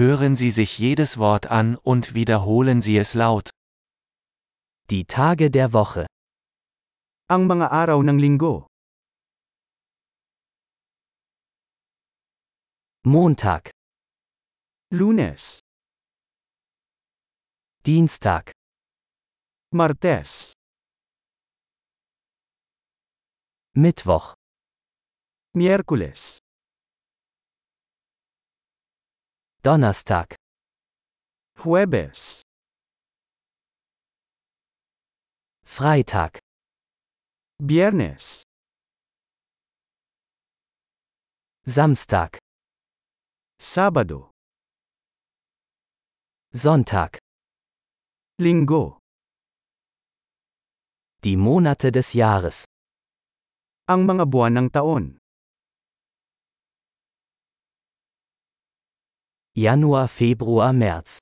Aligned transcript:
Hören 0.00 0.34
Sie 0.34 0.50
sich 0.50 0.78
jedes 0.78 1.18
Wort 1.18 1.48
an 1.48 1.76
und 1.76 2.14
wiederholen 2.14 2.80
Sie 2.80 2.96
es 2.96 3.12
laut. 3.12 3.50
Die 4.88 5.04
Tage 5.04 5.50
der 5.50 5.74
Woche. 5.74 6.06
Ang 7.28 7.44
mga 7.46 7.68
araw 7.68 8.00
ng 8.00 8.16
linggo. 8.16 8.66
Montag, 13.04 13.68
Lunes, 14.88 15.60
Dienstag, 17.84 18.52
Martes, 19.68 20.54
Mittwoch, 23.76 24.32
Miyerkules, 25.52 26.40
Donnerstag, 29.62 30.34
Huwebes, 31.58 32.40
Freitag, 35.62 36.40
Biyernes, 37.60 38.42
Samstag, 41.66 42.38
Sabado, 43.60 44.30
Sonntag. 46.52 47.20
Linggo. 48.40 48.98
Die 51.22 51.36
Monate 51.36 51.92
des 51.92 52.16
Jahres. 52.16 52.64
Ang 53.86 54.08
mga 54.08 54.24
buwan 54.26 54.56
ng 54.56 54.68
taon. 54.72 55.19
Januar, 59.54 60.08
Februar, 60.08 60.72
März. 60.72 61.18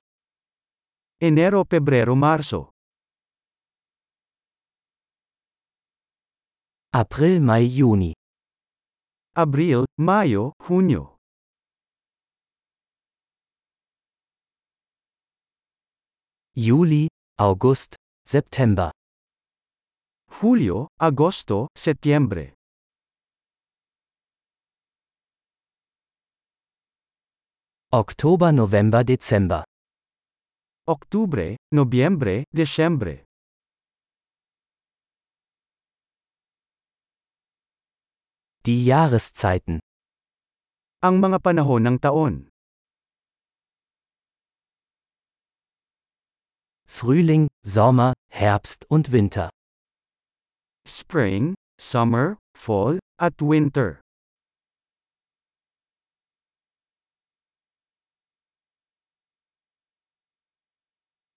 Enero, 1.19 1.65
Pebrero, 1.65 2.15
Marso. 2.15 2.69
April, 6.93 7.41
Mai, 7.41 7.67
Juni. 7.67 8.13
Abril, 9.35 9.85
Mayo, 9.97 10.53
Hunyo. 10.61 11.17
Juli, 16.55 17.07
August, 17.37 17.95
September. 18.27 18.91
Hulyo, 20.29 20.87
Agosto, 20.99 21.67
Setyembre. 21.75 22.58
Oktober, 27.91 28.51
November, 28.51 29.03
Dezember. 29.03 29.63
Oktubre, 30.85 31.57
Nobyembre, 31.73 32.43
Desyembre. 32.53 33.25
Die 38.61 38.85
Jahreszeiten. 38.85 39.81
Ang 41.01 41.17
mga 41.17 41.41
panahon 41.41 41.89
ng 41.89 41.97
taon. 41.97 42.53
Frühling, 46.85 47.49
Sommer, 47.65 48.13
Herbst 48.29 48.85
und 48.93 49.09
Winter. 49.09 49.49
Spring, 50.85 51.57
Summer, 51.81 52.37
Fall, 52.53 53.01
at 53.17 53.41
Winter. 53.41 53.97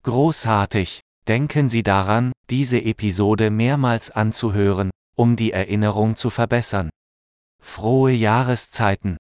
Großartig! 0.05 1.01
Denken 1.29 1.69
Sie 1.69 1.85
daran, 1.85 2.33
diese 2.51 2.83
Episode 2.83 3.51
mehrmals 3.51 4.11
anzuhören, 4.11 4.91
um 5.15 5.37
die 5.37 5.53
Erinnerung 5.53 6.17
zu 6.17 6.31
verbessern. 6.31 6.91
Frohe 7.63 8.11
Jahreszeiten! 8.11 9.17